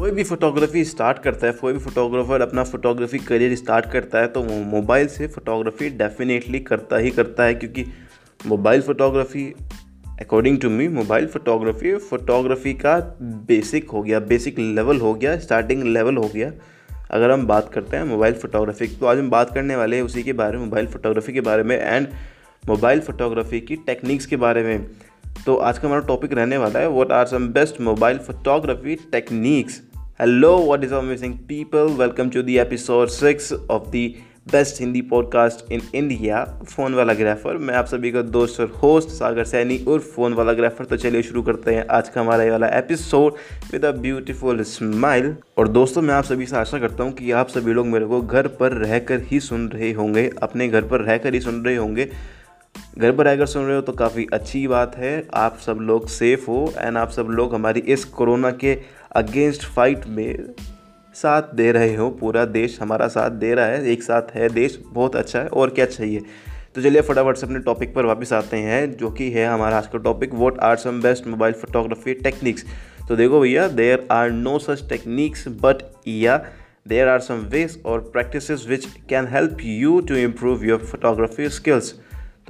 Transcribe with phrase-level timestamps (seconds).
[0.00, 4.26] कोई भी photography start करता है, कोई भी फोटोग्राफर अपना फोटोग्राफी करियर स्टार्ट करता है
[4.26, 7.84] तो वो मोबाइल से फोटोग्राफी डेफिनेटली करता ही करता है, क्योंकि
[8.46, 9.44] mobile photography
[10.20, 12.96] according to me mobile photography photography का
[13.48, 16.50] बेसिक हो गया बेसिक लेवल हो गया स्टार्टिंग लेवल हो गया।
[17.10, 20.22] अगर हम बात करते हैं मोबाइल फोटोग्राफी तो आज हम बात करने वाले हैं उसी
[20.22, 22.08] के बारे में मोबाइल फोटोग्राफी के बारे में एंड
[22.64, 24.90] मोबाइल फोटोग्राफी की टेक्निक्स के बारे में।
[25.46, 29.80] तो आज का हमारा टॉपिक रहने वाला है what are some best mobile photography techniques
[30.20, 34.16] hello what is amazing people welcome to the episode six of the
[34.52, 39.08] best Hindi podcast in India phone वाला ग्राफर मैं आप सभी का दोस्त और होस्ट
[39.08, 42.50] सागर सैनी और फ़ोन वाला ग्राफर तो चलिए शुरू करते हैं आज का हमारा ये
[42.50, 43.32] वाला episode
[43.72, 47.48] with a beautiful smile और दोस्तों, मैं आप सभी से आशा करता हूँ कि आप
[47.48, 51.34] सभी लोग मेरे को घर पर रहकर ही सुन रहे होंगे, अपने घर पर रहकर
[51.34, 52.08] ही सुन रहे होंगे।
[52.98, 56.46] घर पर रहकर सुन रहे हो तो काफ़ी अच्छी बात है। आप सब लोग सेफ़
[56.46, 58.76] हो एंड आप सब लोग हमारी इस कोरोना के
[59.16, 60.54] अगेंस्ट फाइट में
[61.14, 64.78] साथ दे रहे हो। पूरा देश हमारा साथ दे रहा है, एक साथ है देश,
[64.86, 66.20] बहुत अच्छा है और क्या चाहिए।
[66.74, 69.86] तो चलिए फटाफट से अपने टॉपिक पर वापस आते हैं, जो कि है हमारा आज
[69.86, 72.64] का topic what are some best mobile photography techniques
[73.08, 76.36] तो देखो भैया there are no such techniques but yeah
[76.88, 81.94] there are some ways और practice which can help you to improve your photography skills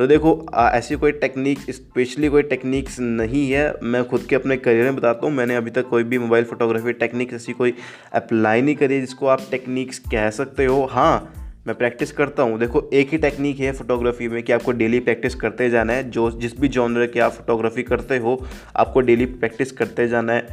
[0.00, 4.84] तो देखो ऐसी कोई टेक्निक स्पेशली कोई techniques नहीं है। मैं खुद के अपने करियर
[4.84, 7.74] में बताता हूँ, मैंने अभी तक कोई भी मोबाइल फोटोग्राफी टेक्निक ऐसी कोई
[8.12, 11.34] अप्लाई नहीं करी जिसको आप टेक्निक्स कह सकते हो। हाँ
[11.66, 15.34] मैं प्रैक्टिस करता हूँ। देखो, एक ही टेक्निक है फोटोग्राफी में कि आपको डेली प्रैक्टिस
[15.34, 19.72] करते जाना है। जो, जिस भी जॉनर की आप फोटोग्राफी करते हो, आपको डेली प्रैक्टिस
[19.72, 20.46] करते जाना है।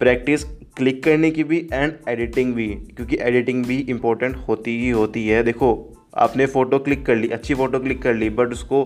[0.00, 0.44] प्रैक्टिस
[0.76, 5.42] क्लिक करने की भी एंड एडिटिंग भी, क्योंकि एडिटिंग भी इम्पोर्टेंट होती ही होती है।
[5.42, 5.72] देखो
[6.14, 8.84] आपने फ़ोटो क्लिक कर ली, अच्छी फ़ोटो क्लिक कर ली बट उसको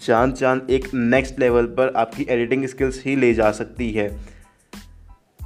[0.00, 4.10] चाँद चाँद एक नेक्स्ट लेवल पर आपकी एडिटिंग स्किल्स ही ले जा सकती है।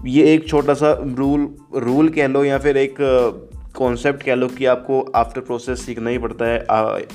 [0.05, 2.97] ये एक छोटा सा रूल रूल कह लो या फिर एक
[3.77, 6.59] कॉन्सेप्ट कह लो कि आपको आफ्टर प्रोसेस सीखना ही पड़ता है।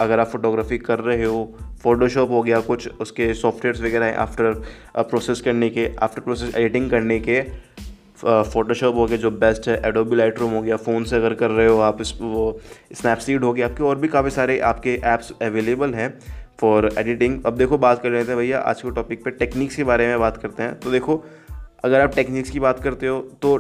[0.02, 1.44] अगर आप फोटोग्राफी कर रहे हो
[1.84, 4.54] फोटोशॉप हो गया, कुछ उसके सॉफ्टवेयर्स वगैरह हैं आफ्टर
[4.98, 7.42] प्रोसेस करने के आफ्टर प्रोसेस एडिटिंग करने के
[8.18, 11.68] फ़ोटोशॉप हो गया, जो बेस्ट है एडोबी लाइट हो गया फ़ोन से अगर कर रहे
[11.68, 12.60] हो आप इस, वो
[12.94, 16.14] स्नैपसीड हो गया, आपके और भी काफ़ी सारे आपके ऐप्स अवेलेबल हैं
[16.60, 19.84] फॉर एडिटिंग अब देखो, बात कर रहे थे भैया, आज के टॉपिक पे टेक्निक्स के
[19.84, 21.24] बारे में बात करते हैं। तो देखो,
[21.84, 23.58] अगर आप टेक्निक्स की बात करते हो तो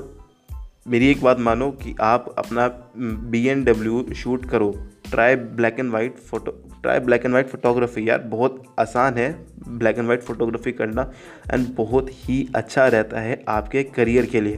[0.88, 2.67] मेरी एक बात मानो कि आप अपना
[2.97, 4.73] बी एन डब्ल्यू शूट करो।
[5.15, 9.97] Try black and white photo try black and white photography यार, बहुत आसान है ब्लैक
[9.97, 11.11] एंड वाइट फोटोग्राफी करना
[11.53, 14.57] एंड बहुत ही अच्छा रहता है आपके करियर के लिए।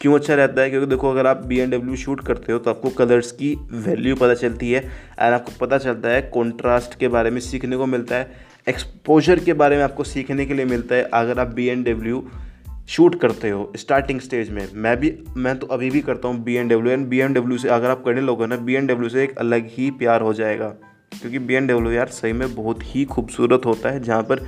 [0.00, 0.70] क्यों अच्छा रहता है?
[0.70, 4.16] क्योंकि देखो, अगर आप बी एन डब्ल्यू शूट करते हो तो आपको कलर्स की वैल्यू
[4.16, 4.80] पता चलती है
[5.18, 8.30] एंड आपको पता चलता है कॉन्ट्रास्ट के बारे में सीखने को मिलता है
[8.68, 12.26] एक्सपोजर के बारे में आपको सीखने के लिए मिलता है। अगर आप बी एन डब्ल्यू
[12.88, 16.54] शूट करते हो स्टार्टिंग स्टेज में। मैं भी, मैं तो अभी भी करता हूँ B
[16.54, 19.08] N W and B N W से अगर आप करने लोगे ना बी एन डब्ल्यू
[19.08, 20.68] से एक अलग ही प्यार हो जाएगा।
[21.12, 24.46] क्योंकि बी एन डब्ल्यू यार सही में बहुत ही खूबसूरत होता है, जहाँ पर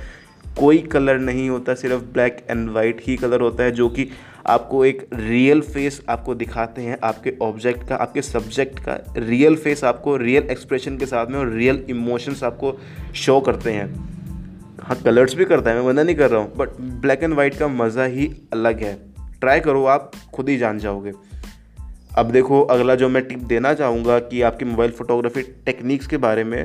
[0.59, 4.09] कोई कलर नहीं होता, सिर्फ़ ब्लैक एंड वाइट ही कलर होता है, जो कि
[4.47, 9.83] आपको एक रियल फेस आपको दिखाते हैं, आपके ऑब्जेक्ट का, आपके सब्जेक्ट का। रियल फेस
[9.83, 12.77] आपको रियल एक्सप्रेशन के साथ में और रियल इमोशंस आपको
[13.15, 14.14] शो करते हैं।
[14.85, 16.69] हाँ कलर्स भी करता है, मैं मना नहीं कर रहा हूँ बट
[17.01, 18.93] ब्लैक एंड वाइट का मज़ा ही अलग है।
[19.41, 21.11] ट्राई करो, आप खुद ही जान जाओगे।
[22.17, 26.43] अब देखो, अगला जो मैं टिप देना चाहूँगा कि आपकी मोबाइल फ़ोटोग्राफी टेक्निक्स के बारे
[26.43, 26.63] में,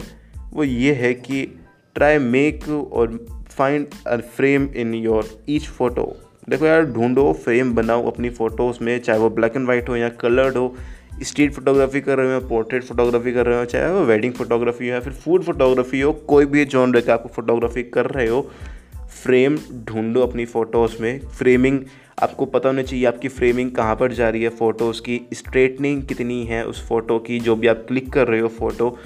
[0.52, 1.60] वो ये है कि
[1.94, 6.16] try make or find a frame in your each photo
[6.48, 10.08] देखो यार, ढूंढो फ्रेम बनाओ अपनी फ़ोटोज़ में, चाहे वो ब्लैक एंड वाइट हो या
[10.08, 10.74] कलर्ड हो।
[11.22, 14.94] स्ट्रीट फोटोग्राफी कर रहे हो पोर्ट्रेट फोटोग्राफी कर रहे हो, चाहे वो वेडिंग फोटोग्राफी हो
[14.94, 18.50] या फिर फ़ूड फोटोग्राफी हो, कोई भी जॉन का आपको फोटोग्राफी कर रहे हो,
[19.22, 21.80] फ्रेम ढूंढो अपनी फ़ोटोज़ में। फ्रेमिंग
[22.22, 26.44] आपको पता होना चाहिए आपकी फ्रेमिंग कहाँ पर जा रही है, फ़ोटोज़ की स्ट्रेटनिंग कितनी
[26.44, 28.98] है उस फ़ोटो की, जो भी आप क्लिक कर रहे हो फ़ोटो।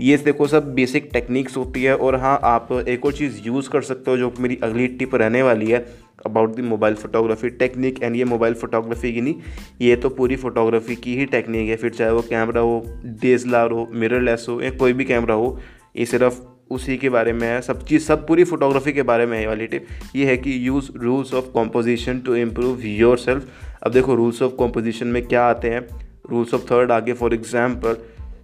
[0.00, 3.82] ये देखो सब बेसिक टेक्निक्स होती है और हाँ आप एक और चीज़ यूज़ कर
[3.82, 5.86] सकते हो जो मेरी अगली टिप रहने वाली है।
[6.26, 9.34] About the mobile photography technique and ये मोबाइल फोटोग्राफी की नहीं,
[9.80, 13.88] ये तो पूरी फोटोग्राफी की ही टेक्निक है। फिर चाहे वो कैमरा हो डी हो
[13.92, 15.58] मिररलेस हो या कोई भी कैमरा हो,
[15.96, 16.40] ये सिर्फ़
[16.70, 19.66] उसी के बारे में है। सब चीज़, सब पूरी फोटोग्राफी के बारे में है वाली
[19.66, 19.86] टिप
[20.16, 23.48] ये है कि use rules of composition to improve your self
[23.82, 25.86] अब देखो रूल्स ऑफ़ कॉम्पोजिशन में क्या आते हैं?
[26.30, 27.96] रूल्स ऑफ़ थर्ड आगे फॉर एग्ज़ाम्पल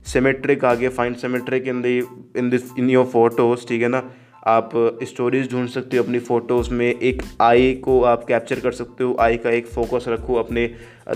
[0.07, 1.85] सिमेट्रिक आगे find symmetric in
[2.37, 4.03] in this in your photos ठीक है ना?
[4.49, 4.71] आप
[5.05, 9.17] स्टोरीज ढूंढ सकते हो, अपनी फ़ोटोज़ में एक आई को आप कैप्चर कर सकते हो,
[9.21, 10.67] आई का एक फोकस रखो अपने,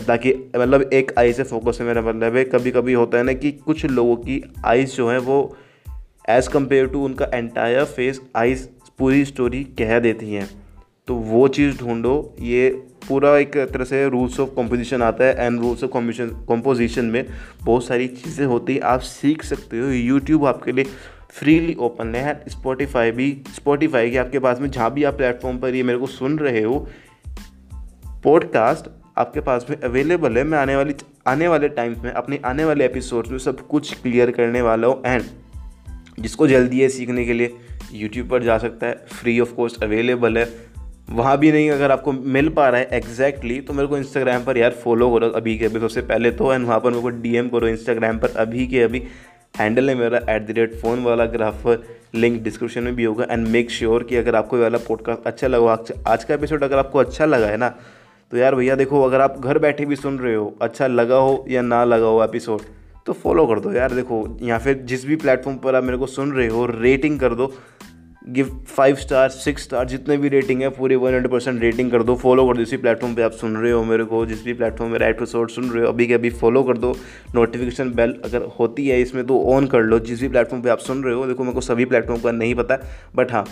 [0.06, 3.32] ताकि मतलब एक आई से फोकस है मेरा मतलब है। कभी कभी होता है ना
[3.34, 5.56] कि कुछ लोगों की आइज़ जो है वो
[6.28, 8.66] एज़ कंपेयर टू उनका एंटायर फेस आइज़
[8.98, 10.48] पूरी स्टोरी कह देती हैं।
[11.08, 12.68] तो वो चीज़ ढूंढो, ये
[13.08, 15.90] पूरा एक तरह से रूल्स ऑफ़ कॉम्पोजिशन आता है एंड रूल्स ऑफ़
[16.46, 17.26] कॉम्पोजिशन में
[17.64, 20.84] बहुत सारी चीज़ें होती हैं। आप सीख सकते हो यूट्यूब आपके लिए
[21.34, 25.74] फ्रीली ओपन है। स्पॉटिफाई भी स्पॉटिफाई के आपके पास में जहाँ भी आप प्लेटफॉर्म पर
[25.74, 26.78] ये मेरे को सुन रहे हो
[28.24, 30.94] पॉडकास्ट आपके पास में अवेलेबल है। मैं आने वाली
[31.26, 35.02] आने वाले टाइम्स में अपने आने वाले एपिसोड्स में सब कुछ क्लियर करने वाला हूँ।
[35.06, 35.22] एंड
[36.20, 37.54] जिसको जल्दी है सीखने के लिए
[37.92, 40.48] यूट्यूब पर जा सकता है। फ्री ऑफ़ कॉस्ट अवेलेबल है।
[41.10, 44.44] वहाँ भी नहीं अगर आपको मिल पा रहा है एग्जैक्टली exactly, तो मेरे को इंस्टाग्राम
[44.44, 47.08] पर यार फॉलो करो अभी के अभी। सबसे पहले तो एंड वहाँ पर मेरे को
[47.08, 49.02] डीएम करो इंस्टाग्राम पर अभी के अभी।
[49.58, 51.84] हैंडल है मेरा एट द रेट फ़ोन वाला ग्राफर
[52.14, 55.84] लिंक डिस्क्रिप्शन में भी होगा एंड मेक श्योर कि अगर आपको वाला पॉडकास्ट अच्छा लगा
[56.06, 57.68] आज का एपिसोड अगर आपको अच्छा लगा है ना
[58.30, 61.44] तो यार भैया देखो, अगर आप घर बैठे भी सुन रहे हो अच्छा लगा हो
[61.48, 62.60] या ना लगा हो एपिसोड
[63.06, 66.06] तो फॉलो कर दो यार, देखो, या फिर जिस भी प्लेटफॉर्म पर आप मेरे को
[66.06, 67.54] सुन रहे हो रेटिंग कर दो
[68.24, 72.02] give five star six star जितने भी रेटिंग है, पूरी वन हंड्रेड परसेंट रेटिंग कर
[72.02, 74.52] दो। फॉलो कर दो इसी प्लेटफॉर्म पे आप सुन रहे हो मेरे को, जिस भी
[74.52, 76.94] प्लेटफॉर्म में राइट एपिसोड सुन रहे हो, अभी के अभी फॉलो कर दो।
[77.34, 80.78] नोटिफिकेशन बेल अगर होती है इसमें तो ऑन कर लो। जिस भी प्लेटफॉर्म पे आप
[80.80, 82.78] सुन रहे हो, देखो मेरे को सभी प्लेटफॉर्म का नहीं पता
[83.16, 83.44] बट हाँ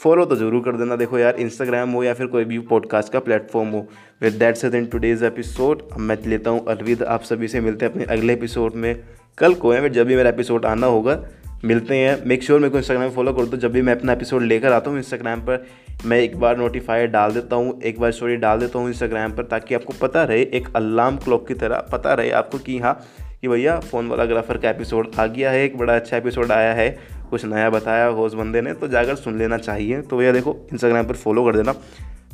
[0.00, 3.18] फॉलो तो ज़रूर कर देना। देखो यार इंस्टाग्राम हो या फिर कोई भी पॉडकास्ट का
[3.20, 3.86] प्लेटफॉर्म हो
[4.22, 7.92] with that set in today's episode मैं लेता हूँ अलविद। आप सभी से मिलते हैं
[7.92, 8.96] अपने अगले एपिसोड में।
[9.38, 11.22] कल को है, जब भी मेरा एपिसोड आना होगा
[11.64, 14.12] मिलते हैं। मेक श्योर मेरे को इंस्टाग्राम में फॉलो कर दो जब भी मैं अपना
[14.12, 15.66] एपिसोड लेकर आता हूँ इंस्टाग्राम पर,
[16.06, 19.44] मैं एक बार नोटिफायर डाल देता हूँ, एक बार स्टोरी डाल देता हूँ इंस्टाग्राम पर
[19.44, 22.94] ताकि आपको पता रहे, एक अलार्म क्लॉक की तरह पता रहे आपको कि हाँ
[23.40, 26.72] कि भैया फ़ोन वाला ग्राफर का एपिसोड आ गया है, एक बड़ा अच्छा एपिसोड आया
[26.74, 26.88] है,
[27.30, 31.06] कुछ नया बताया होस्ट बंदे ने तो जाकर सुन लेना चाहिए। तो भैया देखो इंस्टाग्राम
[31.06, 31.74] पर फॉलो कर देना।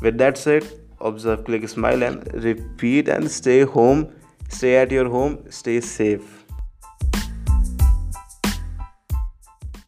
[0.02, 0.64] With that set
[1.02, 4.04] observe click smile and repeat and stay home
[4.50, 6.47] stay at your home stay safe